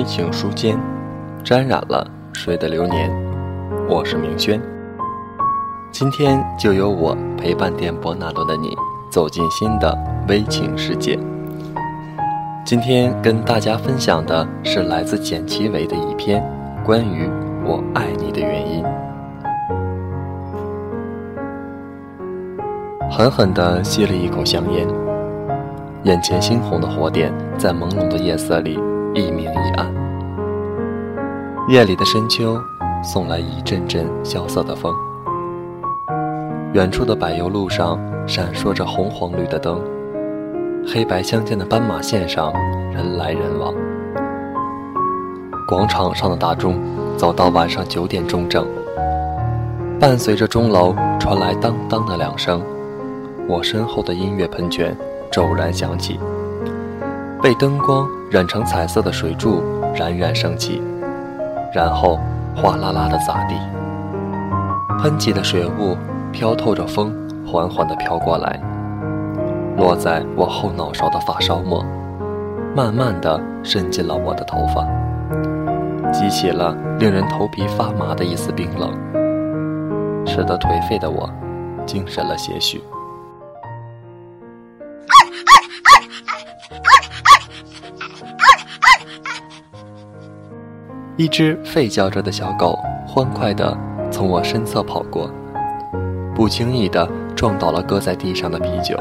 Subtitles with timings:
[0.00, 0.78] 微情书间，
[1.44, 3.12] 沾染了谁的流年？
[3.86, 4.58] 我是明轩。
[5.92, 8.74] 今天就由我陪伴电波那端的你，
[9.10, 9.94] 走进新的
[10.26, 11.18] 微情世界。
[12.64, 16.42] 今天跟大家分享的是来自简其伟的一篇
[16.82, 17.28] 关于
[17.62, 18.82] 我爱你的原因。
[23.10, 24.88] 狠狠地吸了一口香烟，
[26.04, 28.80] 眼前猩红的火点在朦胧的夜色里
[29.12, 29.92] 一明一暗。
[31.68, 32.60] 夜里的深秋
[33.02, 34.94] 送来一阵阵萧瑟的风，
[36.74, 39.80] 远处的柏油路上闪烁着红黄绿的灯，
[40.86, 42.52] 黑白相间的斑马线上
[42.92, 43.74] 人来人往。
[45.66, 46.80] 广场上的大钟
[47.16, 48.64] 走到晚上九点钟整，
[49.98, 52.62] 伴随着钟楼传来当当的两声。
[53.48, 54.96] 我身后的音乐喷泉
[55.32, 56.18] 骤然响起，
[57.42, 59.62] 被灯光染成彩色的水柱
[59.94, 60.82] 冉冉升起，
[61.72, 62.18] 然后
[62.54, 63.54] 哗啦啦的砸地。
[64.98, 65.96] 喷起的水雾
[66.30, 67.10] 飘透着风，
[67.46, 68.60] 缓缓地飘过来，
[69.78, 71.82] 落在我后脑勺的发梢末，
[72.76, 74.86] 慢慢地渗进了我的头发，
[76.12, 78.90] 激起了令人头皮发麻的一丝冰冷，
[80.26, 81.26] 使得颓废的我
[81.86, 82.82] 精神了些许。
[91.20, 93.76] 一只吠叫着的小狗欢快地
[94.10, 95.30] 从我身侧跑过，
[96.34, 98.96] 不经意地撞倒了搁在地上的啤酒。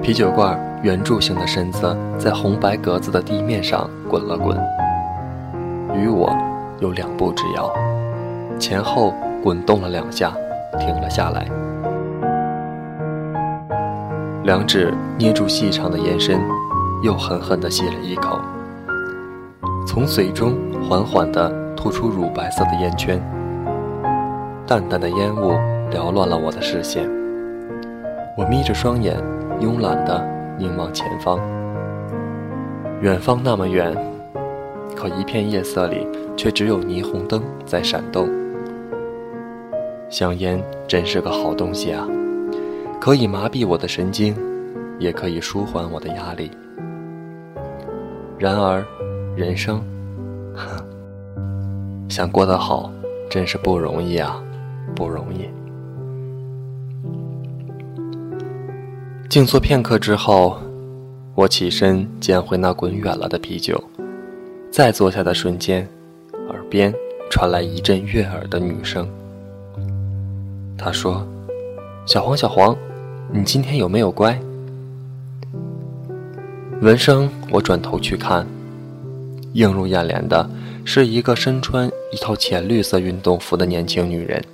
[0.00, 4.56] 啤酒罐圆柱形的身子在红白格子的地面上滚了滚，
[5.96, 6.32] 与我
[6.78, 7.68] 有两步之遥，
[8.60, 10.32] 前后滚动了两下，
[10.78, 11.44] 停了下来，
[14.44, 16.40] 两指捏住细长的烟身，
[17.02, 18.38] 又狠狠地吸了一口。
[19.86, 23.20] 从嘴中缓缓地吐出乳白色的烟圈，
[24.66, 25.52] 淡淡的烟雾
[25.90, 27.08] 缭乱了我的视线。
[28.36, 29.16] 我眯着双眼，
[29.60, 30.26] 慵懒地
[30.58, 31.38] 凝望前方。
[33.00, 33.94] 远方那么远，
[34.96, 38.26] 可一片夜色里却只有霓虹灯在闪动。
[40.08, 42.08] 香烟真是个好东西啊，
[42.98, 44.34] 可以麻痹我的神经，
[44.98, 46.50] 也可以舒缓我的压力。
[48.38, 48.82] 然而。
[49.36, 49.82] 人生，
[52.08, 52.92] 想过得好，
[53.28, 54.40] 真是不容易啊，
[54.94, 55.48] 不容易。
[59.28, 60.56] 静坐片刻之后，
[61.34, 63.82] 我起身捡回那滚远了的啤酒，
[64.70, 65.88] 再坐下的瞬间，
[66.48, 66.94] 耳边
[67.28, 69.08] 传来一阵悦耳的女声。
[70.78, 71.26] 她说
[72.06, 72.76] ：“小黄，小黄，
[73.32, 74.38] 你今天有没有乖？”
[76.82, 78.46] 闻声，我转头去看。
[79.54, 80.48] 映入眼帘的
[80.84, 84.44] 是一个身穿一套浅绿色运动服的年轻女人，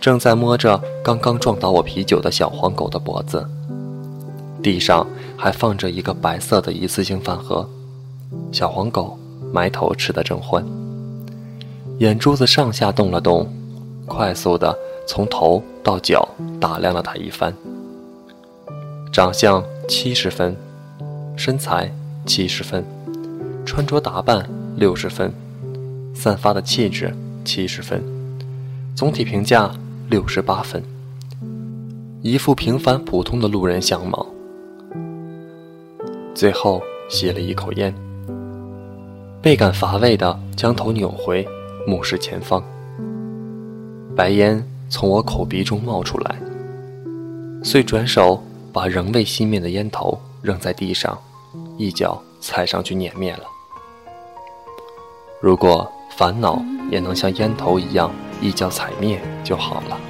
[0.00, 3.46] 正在摸着刚刚撞倒我啤酒的小黄狗的脖子。
[4.62, 5.06] 地上
[5.36, 7.68] 还放着一个白色的一次性饭盒，
[8.50, 9.18] 小黄狗
[9.52, 10.64] 埋头吃得正欢，
[11.98, 13.46] 眼珠子上下动了动，
[14.06, 14.74] 快速的
[15.06, 16.26] 从头到脚
[16.58, 17.54] 打量了他一番。
[19.12, 20.56] 长相七十分，
[21.36, 22.82] 身材七十分。
[23.64, 25.32] 穿着打扮六十分，
[26.14, 27.14] 散发的气质
[27.44, 28.02] 七十分，
[28.94, 29.70] 总体评价
[30.08, 30.82] 六十八分。
[32.22, 34.26] 一副平凡普通的路人相貌。
[36.34, 37.94] 最后吸了一口烟，
[39.40, 41.46] 倍感乏味的将头扭回，
[41.86, 42.62] 目视前方。
[44.16, 46.36] 白烟从我口鼻中冒出来，
[47.62, 48.42] 遂转手
[48.72, 51.18] 把仍未熄灭的烟头扔在地上，
[51.76, 53.44] 一脚踩上去碾灭了。
[55.44, 58.10] 如果烦恼也能像烟头一样
[58.40, 60.00] 一脚踩灭就好了。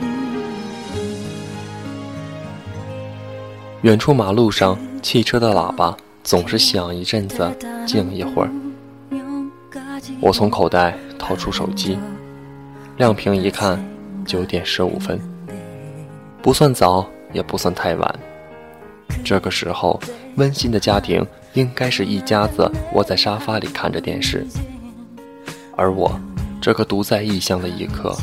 [3.82, 7.52] 远处马路上汽车的喇叭总是响一阵子，
[7.84, 8.50] 静一会儿。
[10.20, 11.98] 我从口袋掏出手机，
[12.96, 13.84] 亮屏一看，
[14.24, 15.20] 九点十五分，
[16.40, 18.20] 不算早，也不算太晚。
[19.24, 20.00] 这个时候，
[20.36, 24.46] 温馨的家庭应该是一家子窝在沙发里看着电视。
[25.76, 26.18] 而我，
[26.60, 28.16] 这个独在异乡的一刻，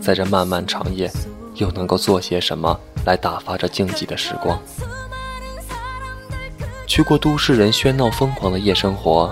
[0.00, 1.10] 在这漫漫长夜，
[1.54, 4.58] 又能够做些什么来打发这静寂的时光？
[6.86, 9.30] 去过都市人喧闹疯狂的夜生活，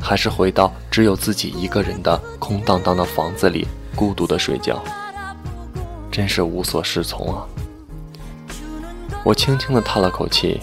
[0.00, 4.82] 还是回到只有自己一个人的空荡荡的房子里孤独的睡觉？
[6.10, 7.42] 真是无所适从啊！
[9.24, 10.60] 我轻轻地叹了口气，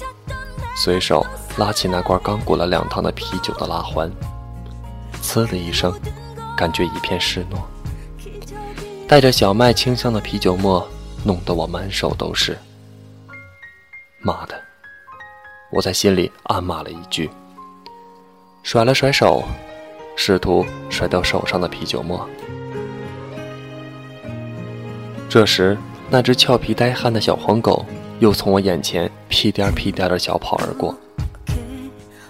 [0.78, 1.26] 随手
[1.58, 4.10] 拉起那罐刚鼓了两趟的啤酒的拉环，
[5.22, 5.94] 呲的一声，
[6.62, 7.58] 感觉一片湿糯。
[9.08, 10.88] 带着小麦清香的啤酒沫，
[11.24, 12.56] 弄得我满手都是。
[14.20, 14.54] 妈的！
[15.72, 17.32] 我在心里暗骂了一句，
[18.62, 19.44] 甩了甩手，
[20.16, 22.30] 试图甩掉手上的啤酒沫。
[25.28, 25.76] 这时，
[26.12, 27.84] 那只俏皮呆憨的小黄狗
[28.20, 30.96] 又从我眼前屁颠屁颠的小跑而过，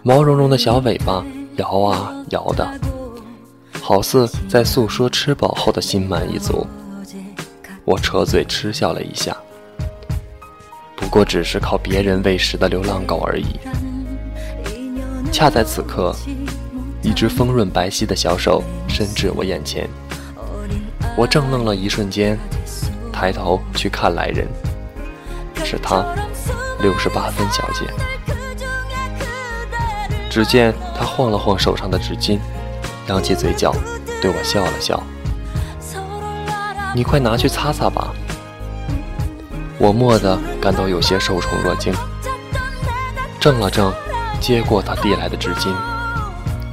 [0.03, 1.21] 毛茸茸的小尾巴
[1.57, 2.65] 摇啊摇的。
[3.81, 6.65] 好似在诉说吃饱后的心满意足，
[7.83, 9.35] 我扯嘴嗤笑了一下。
[10.95, 13.59] 不过只是靠别人喂食的流浪狗而已。
[15.31, 16.15] 恰在此刻，
[17.01, 19.89] 一只丰润白皙的小手伸至我眼前，
[21.17, 22.37] 我怔愣了一瞬间，
[23.11, 24.47] 抬头去看来人，
[25.65, 26.05] 是她，
[26.79, 27.87] 六十八分小姐。
[30.29, 32.39] 只见她晃了晃手上的纸巾。
[33.11, 33.75] 扬起嘴角，
[34.21, 35.03] 对我笑了笑。
[36.95, 38.13] 你快拿去擦擦吧。
[39.77, 41.93] 我蓦地感到有些受宠若惊，
[43.37, 43.91] 怔了怔，
[44.39, 45.73] 接过他递来的纸巾，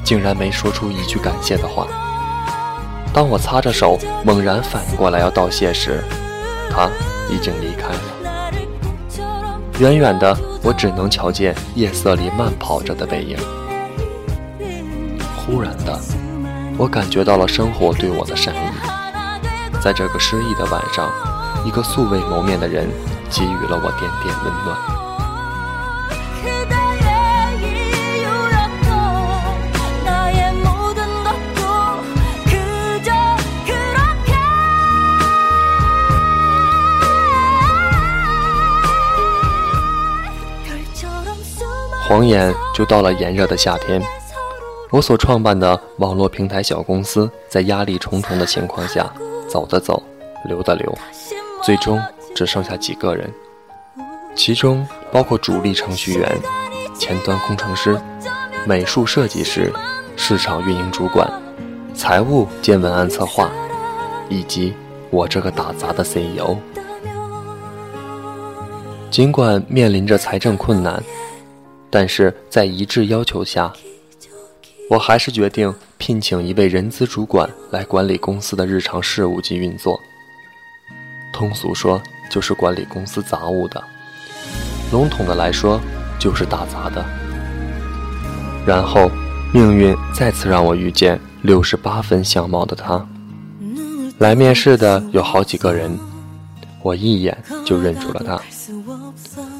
[0.04, 1.88] 竟然没说出一句感谢的话。
[3.12, 6.04] 当我擦着手，猛然反应过来要道谢时，
[6.70, 6.88] 他
[7.28, 8.00] 已经离开了。
[9.80, 13.36] 远远的，我只能瞧见夜色里慢跑着的背影。
[15.36, 15.98] 忽然的。
[16.78, 18.58] 我感觉到了生活对我的善意，
[19.82, 21.10] 在这个失意的晚上，
[21.64, 22.88] 一个素未谋面的人
[23.28, 24.78] 给予了我点点温暖。
[42.08, 44.00] 晃眼就到了炎热的夏天。
[44.90, 49.12] 我所创办的网络平台小公司在压力重重的情况下，
[49.46, 50.02] 走的走，
[50.46, 50.96] 留的留，
[51.62, 52.00] 最终
[52.34, 53.30] 只剩下几个人，
[54.34, 56.34] 其中包括主力程序员、
[56.98, 58.00] 前端工程师、
[58.66, 59.70] 美术设计师、
[60.16, 61.30] 市场运营主管、
[61.94, 63.50] 财务兼文案策划，
[64.30, 64.72] 以及
[65.10, 66.56] 我这个打杂的 CEO。
[69.10, 71.02] 尽管面临着财政困难，
[71.90, 73.70] 但是在一致要求下。
[74.90, 80.00] 我还是决定聘请一位人资主管来管理公司的日常事务及运作。
[81.30, 82.00] 通俗说，
[82.30, 83.78] 就是管理公司杂物的；
[84.90, 85.78] 笼统的来说，
[86.18, 87.04] 就是打杂的。
[88.66, 89.10] 然后，
[89.52, 93.06] 命运再次让我遇见六十八分相貌的他。
[94.18, 95.96] 来面试的有好几个人，
[96.82, 98.40] 我一眼就认出了他。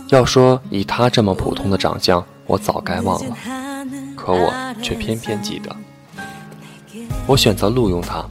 [0.09, 3.37] 要说以他这么普通的长相，我早该忘了。
[4.29, 4.53] 可我
[4.83, 5.75] 却偏偏记得，
[7.27, 8.23] 我选择录用他。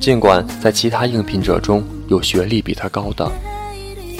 [0.00, 3.30] 尽管在其他应聘者中有学历比他高的，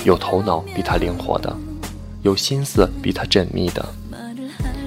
[0.04, 1.52] 有头脑比他灵活的，
[2.22, 3.84] 有心思比他缜密的，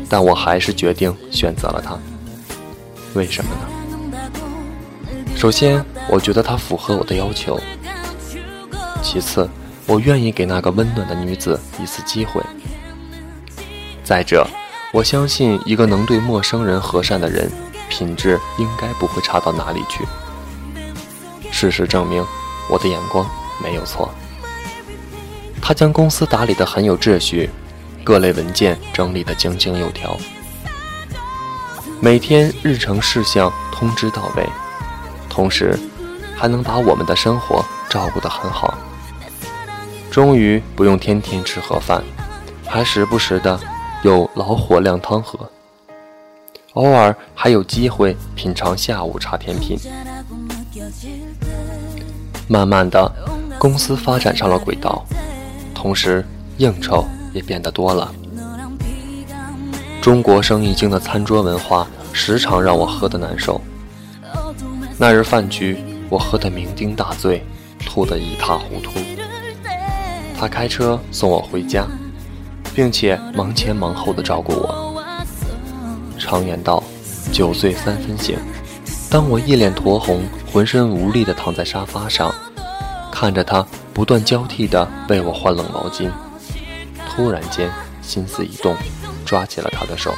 [0.08, 2.00] 但我还是决定选择了他。
[3.14, 3.68] 为什么呢？
[5.36, 7.58] 首先，我觉得他符合我的要求；
[9.02, 9.50] 其次，
[9.86, 12.42] 我愿意给那个温暖的女子一次机会；
[14.02, 14.48] 再者，
[14.94, 17.52] 我相信，一个能对陌生人和善的人，
[17.90, 20.06] 品质应该不会差到哪里去。
[21.52, 22.24] 事实证明，
[22.70, 23.28] 我的眼光
[23.60, 24.14] 没有错。
[25.60, 27.50] 他将公司打理得很有秩序，
[28.04, 30.16] 各类文件整理得井井有条，
[32.00, 34.48] 每天日程事项通知到位，
[35.28, 35.76] 同时
[36.38, 38.78] 还能把我们的生活照顾得很好。
[40.12, 42.04] 终于不用天天吃盒饭，
[42.68, 43.60] 还时不时的。
[44.03, 45.39] 有老火靓汤喝，
[46.74, 49.79] 偶尔还有机会品尝下午茶甜品。
[52.50, 53.10] 慢慢的，
[53.57, 55.05] 公司发展上了轨道，
[55.74, 56.25] 同时
[56.57, 58.13] 应酬也变得多了。
[60.01, 63.62] 中国生意经的餐桌文化时常让我喝得难受。
[64.98, 65.77] 那日饭局，
[66.10, 67.41] 我喝得酩酊大醉，
[67.79, 68.91] 吐得一塌糊涂。
[70.38, 71.88] 他开车送我回家。
[72.74, 74.94] 并且忙前忙后的照顾我。
[76.20, 76.84] 常言道，
[77.32, 78.38] 酒醉三分醒。
[79.10, 82.34] 当我一脸酡红、浑身无力的躺在沙发上，
[83.12, 86.10] 看着他不断交替的为我换冷毛巾，
[87.10, 87.70] 突然间
[88.01, 88.75] 心思一动，
[89.25, 90.13] 抓起了他的手，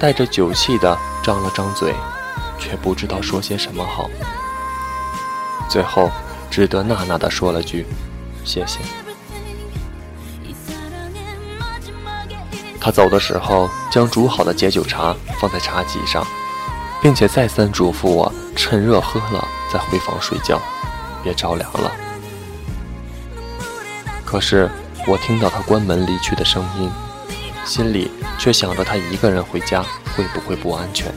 [0.00, 1.94] 带着酒气的张了张嘴，
[2.58, 4.10] 却不知道说些什么好。
[5.68, 6.10] 最后，
[6.50, 7.86] 只得呐呐的说了句
[8.44, 8.80] ：“谢谢。”
[12.84, 16.26] 他走的时候，将煮好的解酒茶放在茶几上，
[17.00, 20.60] 并且再三嘱咐我趁热喝了再回房睡觉，
[21.22, 21.92] 别着凉了。
[24.24, 24.68] 可是
[25.06, 26.90] 我听到他关门离去的声音，
[27.64, 29.84] 心里却想着他一个人回家
[30.16, 31.14] 会不会不安全，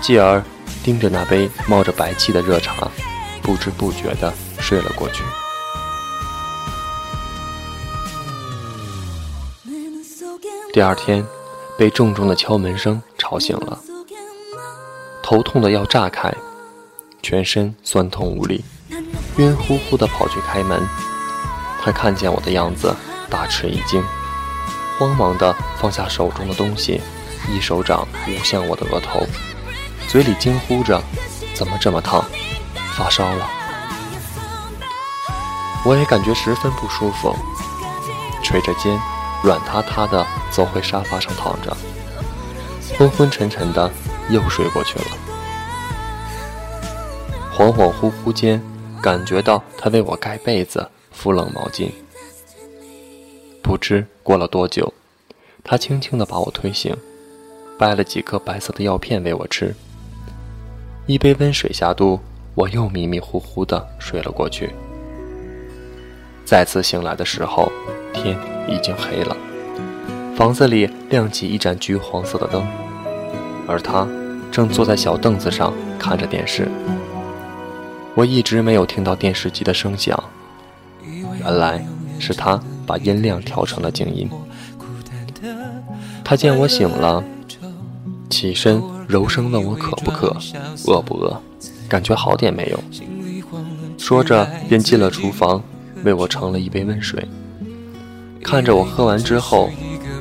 [0.00, 0.42] 继而
[0.82, 2.88] 盯着那杯冒着白气的热茶，
[3.40, 5.22] 不知不觉地睡了过去。
[10.76, 11.26] 第二天，
[11.78, 13.78] 被重重的敲门声吵醒了。
[15.22, 16.30] 头痛的要炸开，
[17.22, 18.62] 全身酸痛无力，
[19.38, 20.86] 晕乎乎的跑去开门。
[21.82, 22.94] 他看见我的样子，
[23.30, 24.04] 大吃一惊，
[24.98, 27.00] 慌忙的放下手中的东西，
[27.48, 29.26] 一手掌捂向我的额头，
[30.08, 31.02] 嘴里惊呼着
[31.56, 32.22] ：“怎么这么烫？
[32.94, 33.48] 发烧了？”
[35.86, 37.34] 我也感觉十分不舒服，
[38.44, 39.00] 垂着肩，
[39.42, 41.76] 软塌塌的走回沙发上躺着，
[42.98, 43.90] 昏昏沉沉的。
[44.28, 45.04] 又睡过去了，
[47.54, 48.60] 恍恍惚惚间，
[49.00, 51.88] 感觉到他为我盖被子、敷冷毛巾。
[53.62, 54.92] 不知过了多久，
[55.62, 56.92] 他轻轻地把我推醒，
[57.78, 59.72] 掰了几颗白色的药片喂我吃。
[61.06, 62.18] 一杯温水下肚，
[62.56, 64.74] 我又迷迷糊糊地睡了过去。
[66.44, 67.70] 再次醒来的时候，
[68.12, 68.36] 天
[68.68, 69.36] 已经黑了，
[70.36, 72.66] 房子里亮起一盏橘黄色的灯。
[73.68, 74.06] 而他
[74.50, 76.68] 正坐在小凳子上看着电视。
[78.14, 80.22] 我一直没有听到电视机的声响，
[81.04, 81.84] 原来
[82.18, 84.30] 是他把音量调成了静音。
[86.24, 87.22] 他见我醒了，
[88.30, 90.36] 起身柔声问我渴不渴，
[90.86, 91.40] 饿不饿，
[91.88, 92.80] 感觉好点没有？
[93.98, 95.62] 说着便进了厨房，
[96.04, 97.28] 为我盛了一杯温水。
[98.46, 99.68] 看着我喝完之后，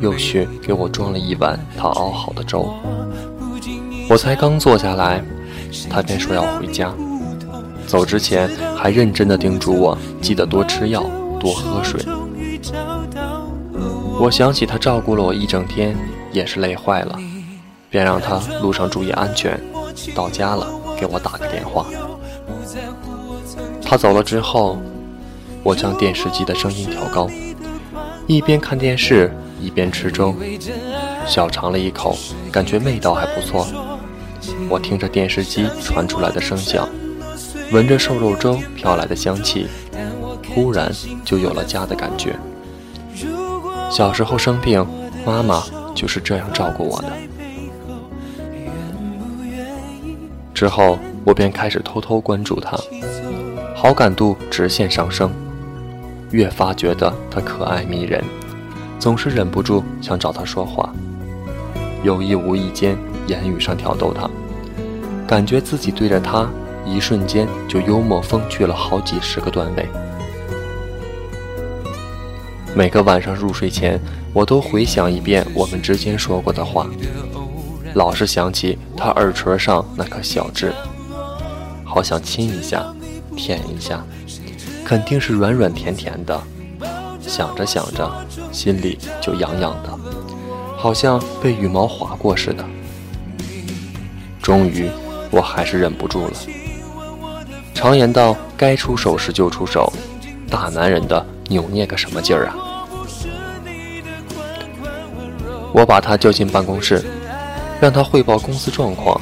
[0.01, 2.67] 又去给我装了一碗他熬好的粥。
[4.09, 5.23] 我才刚坐下来，
[5.87, 6.91] 他便说要回家。
[7.85, 11.03] 走之前还认真的叮嘱我，记得多吃药，
[11.39, 12.03] 多喝水。
[14.19, 15.95] 我想起他照顾了我一整天，
[16.31, 17.19] 也是累坏了，
[17.91, 19.61] 便让他路上注意安全。
[20.15, 20.67] 到家了
[20.99, 21.85] 给我打个电话。
[23.83, 24.79] 他走了之后，
[25.61, 27.29] 我将电视机的声音调高，
[28.27, 30.33] 一边看电视一边吃粥，
[31.27, 32.17] 小尝了一口，
[32.51, 33.67] 感觉味道还不错。
[34.69, 36.89] 我听着电视机传出来的声响，
[37.71, 39.67] 闻着瘦肉粥飘来的香气，
[40.53, 40.91] 忽然
[41.23, 42.35] 就有了家的感觉。
[43.91, 44.85] 小时候生病，
[45.23, 45.63] 妈妈
[45.93, 47.11] 就是这样照顾我的。
[50.53, 52.75] 之后，我便开始偷偷关注她，
[53.75, 55.31] 好感度直线上升，
[56.35, 58.21] 越发觉得她可爱迷人，
[58.99, 60.93] 总是忍不住想找她说话，
[62.03, 62.97] 有意无意间。
[63.27, 64.29] 言语上挑逗他，
[65.25, 66.47] 感觉自己对着他，
[66.85, 69.87] 一瞬间就幽默风趣了好几十个段位。
[72.75, 73.99] 每个晚上入睡前，
[74.31, 76.85] 我都回想一遍我们之间说过的话，
[77.95, 80.71] 老是想起他耳垂上那颗小痣，
[81.83, 82.85] 好想亲一下，
[83.35, 84.05] 舔一下，
[84.85, 86.39] 肯定是软软甜甜的。
[87.19, 88.09] 想着想着，
[88.51, 89.99] 心里就痒痒的，
[90.77, 92.63] 好像被羽毛划过似的。
[94.41, 94.87] 终于，
[95.31, 96.33] 我还是忍不住了。
[97.73, 99.91] 常言道，该出手时就出手，
[100.49, 102.55] 大男人的扭捏个什么劲儿啊！
[105.73, 107.03] 我把他叫进办公室，
[107.81, 109.19] 让他汇报公司状况。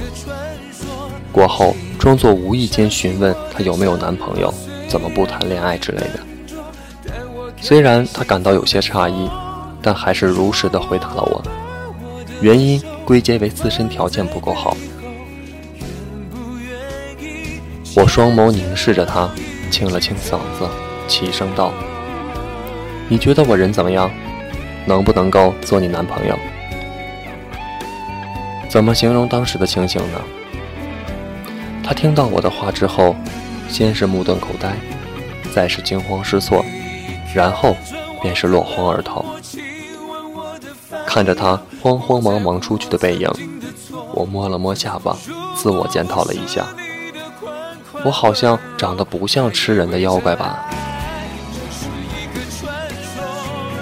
[1.32, 4.54] 过后，装作无意间询问他有没有男朋友，
[4.94, 6.20] 怎么不谈恋爱之类的。
[7.60, 9.28] 虽然他感到有些诧异，
[9.82, 11.44] 但还是如实的回答了我，
[12.42, 14.78] 原因归结为自身条件不够好。
[17.96, 19.28] 我双眸凝视着他，
[19.72, 20.70] 清了清嗓子，
[21.08, 21.74] 齐声道
[23.10, 24.12] ：“你觉得我人怎么样？
[24.86, 26.38] 能不能够做你男朋友？
[28.70, 30.22] 怎么形容当时的情形呢？”
[31.84, 33.16] 他听到我的话之后，
[33.74, 34.78] 先是目瞪口呆，
[35.52, 36.64] 再是惊慌失措，
[37.34, 37.76] 然后
[38.22, 39.26] 便是落荒而逃。
[41.08, 43.28] 看着他慌慌忙忙出去的背影，
[44.14, 45.18] 我摸了摸下巴，
[45.56, 46.68] 自我检讨了一下。
[48.06, 50.70] 我好像长得不像吃人的妖怪吧？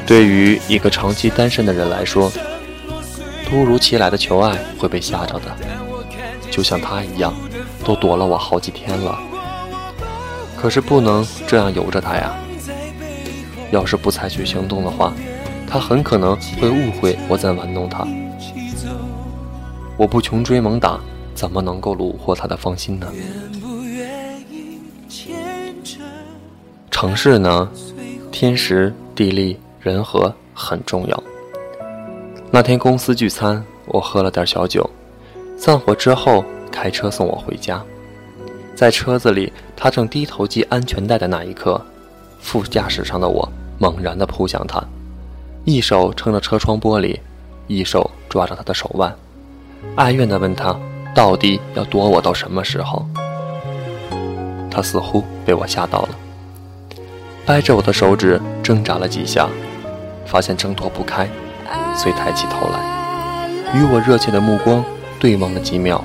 [0.07, 2.31] 对于一个长期单身的人来说，
[3.45, 5.53] 突如其来的求爱会被吓着的，
[6.49, 7.33] 就像他一样，
[7.83, 9.19] 都躲了我好几天了。
[10.61, 12.35] 可是不能这样由着他呀！
[13.71, 15.11] 要是不采取行动的话，
[15.67, 18.07] 他很可能会误会我在玩弄他。
[19.97, 20.99] 我不穷追猛打。
[21.33, 23.07] 怎么能够虏获他的芳心呢？
[26.91, 27.67] 城市呢，
[28.31, 31.23] 天时地利人和很重要。
[32.51, 34.87] 那天公司聚餐，我喝了点小酒，
[35.57, 37.83] 散伙之后开车送我回家。
[38.75, 41.79] 在车子里，他正低头系安全带的那一刻，
[42.39, 43.47] 副驾驶上的我
[43.77, 44.83] 猛然地扑向他，
[45.65, 47.19] 一手撑着车窗玻璃，
[47.67, 49.15] 一手抓着他的手腕，
[49.95, 50.75] 哀怨地问他
[51.13, 53.05] ：“到底要躲我到什么时候？”
[54.71, 56.09] 他似乎被我吓到了，
[57.45, 59.47] 掰着我的手指挣扎了几下，
[60.25, 61.27] 发现挣脱不开。
[61.93, 62.79] 遂抬起头来，
[63.75, 64.83] 与我热切的目光
[65.19, 66.01] 对望了几秒，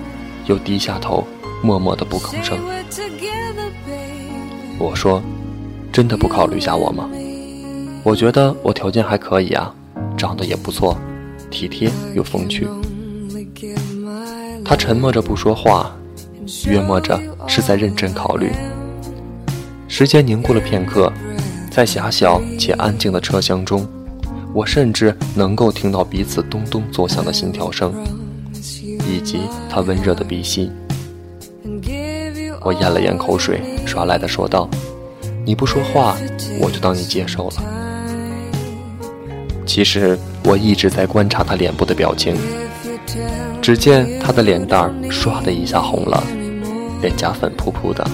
[0.46, 1.24] 又低下头，
[1.62, 2.58] 默默的不吭声。
[4.78, 5.22] 我说
[5.92, 7.08] ：“真的不考虑下我吗？
[8.02, 9.74] 我觉得我条件还可以啊，
[10.16, 10.96] 长得也不错，
[11.50, 12.68] 体贴又风趣。”
[14.64, 15.96] 他沉默着不说话，
[16.66, 18.52] 约摸着是在认真考虑。
[19.88, 21.12] 时间凝固了片刻，
[21.70, 23.86] 在狭小且安静的车厢中。
[24.52, 27.92] 我甚至能够听到彼此咚咚作响的心跳声，
[29.06, 30.70] 以及他温热的鼻息。
[32.62, 34.68] 我咽了咽口水，耍赖的说道
[35.44, 36.16] ：“你不说话，
[36.60, 37.54] 我就当你接受了。”
[39.66, 42.36] 其实我一直在观察他脸部的表情，
[43.60, 46.22] 只见他的脸蛋儿唰的一下红了，
[47.00, 48.06] 脸颊粉扑扑的，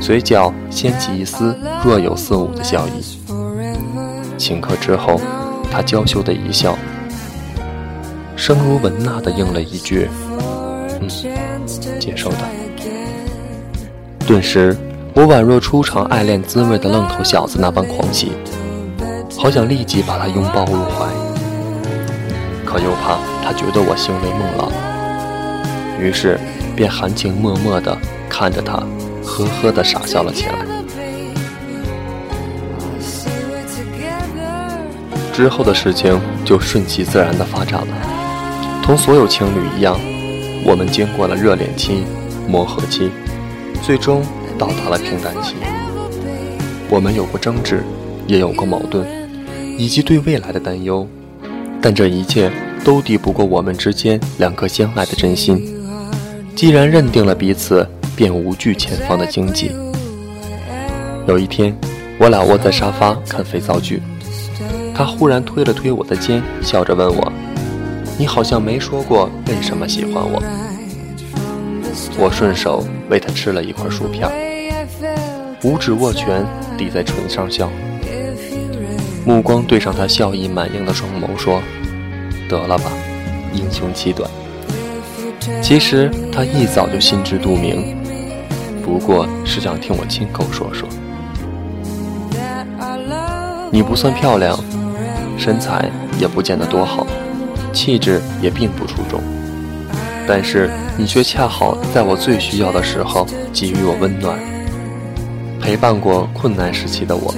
[0.00, 3.02] 嘴角掀起一丝若有似无的笑意。
[4.38, 5.20] 顷刻之后。
[5.70, 6.74] 他娇羞的一笑，
[8.36, 10.08] 声如蚊呐的应了一句
[11.00, 11.08] ：“嗯，
[11.98, 12.38] 接受的。”
[14.26, 14.76] 顿时，
[15.14, 18.32] 我宛若初尝爱恋滋味的愣头小子那般狂喜，
[19.38, 21.06] 好想立即把他拥抱入怀，
[22.66, 24.70] 可又怕他觉得我行为梦浪，
[25.98, 26.38] 于是
[26.76, 27.96] 便含情脉脉地
[28.28, 28.74] 看着他，
[29.24, 30.54] 呵呵地傻笑了起来。
[35.32, 39.96] 之后的事情就顺其自然地发展了，同所有情侣一样，
[40.68, 42.04] 我们经过了热恋期、
[42.46, 43.10] 磨合期，
[43.82, 44.22] 最终
[44.58, 45.54] 到达了平淡期。
[46.90, 47.82] 我们有过争执，
[48.26, 49.06] 也有过矛盾，
[49.78, 51.08] 以及对未来的担忧，
[51.80, 52.52] 但这一切
[52.84, 55.74] 都抵不过我们之间两颗相爱的真心。
[56.54, 59.70] 既然认定了彼此，便无惧前方的荆棘。
[61.26, 61.74] 有一天，
[62.18, 64.02] 我俩窝在沙发看肥皂剧。
[64.94, 67.32] 他忽然推了推我的肩，笑着问我
[68.18, 70.42] ：“你好像没说过为什么喜欢我。”
[72.18, 74.28] 我顺手喂他吃了一块薯片，
[75.62, 76.44] 五指握拳
[76.76, 77.70] 抵在唇上笑，
[79.24, 81.62] 目光对上他笑意满盈的双眸，说
[82.50, 82.90] ：“得了吧，
[83.54, 84.28] 英雄气短。”
[85.62, 87.96] 其实他一早就心知肚明，
[88.82, 90.88] 不过是想听我亲口说说。
[93.70, 94.58] 你不算漂亮。
[95.38, 97.06] 身材也不见得多好，
[97.72, 99.20] 气质也并不出众，
[100.26, 104.38] 但是你却恰好在我最需要的时候给予我温暖，
[105.60, 107.34] 陪伴过困难时期的我，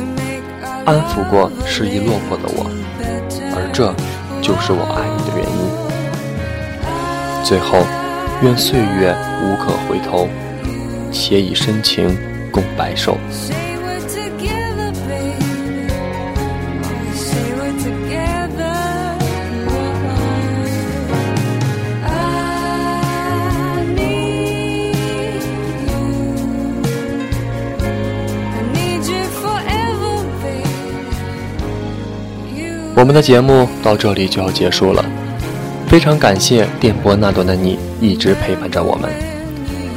[0.85, 2.71] 安抚过失意落魄的我，
[3.55, 3.95] 而这
[4.40, 5.61] 就是我爱你的原因。
[7.45, 7.85] 最后，
[8.43, 10.29] 愿岁月无可回头，
[11.11, 12.16] 且以深情
[12.53, 13.19] 共白首。
[33.01, 35.03] 我们的节目到这里就要结束了，
[35.89, 39.09] 非常感谢电波那端的你一直陪伴着我们。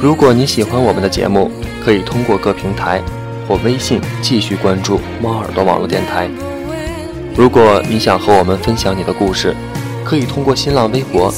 [0.00, 1.50] 如果你喜欢我们的节目，
[1.84, 3.02] 可以通过各平台
[3.46, 6.30] 或微信继续关注猫耳朵网络电台。
[7.36, 9.54] 如果你想和我们分享你的故事，
[10.02, 11.30] 可以通过新浪微博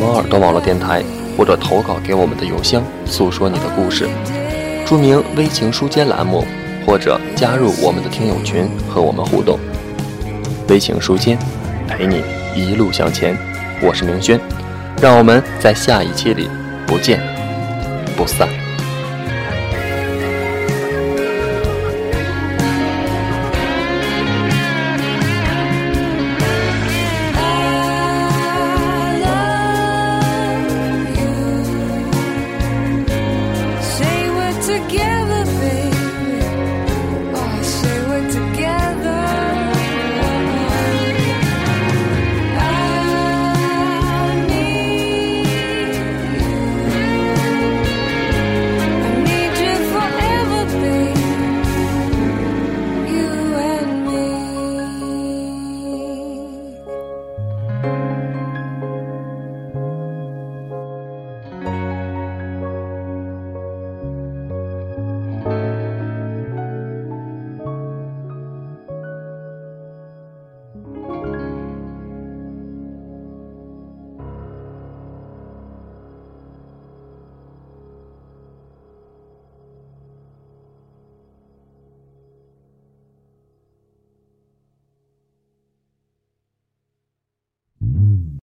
[0.00, 1.00] 猫耳朵网络电台，
[1.38, 4.08] 或者投稿给我们的邮箱，诉说你的故事，
[4.84, 6.44] 注明“微情书间”栏目，
[6.84, 9.60] 或者加入我们的听友群和我们互动。
[10.68, 11.38] 微情书间，
[11.88, 12.22] 陪你
[12.54, 13.36] 一路向前。
[13.82, 14.40] 我是明轩，
[15.00, 16.48] 让我们在下一期里
[16.86, 17.20] 不见
[18.16, 18.63] 不散。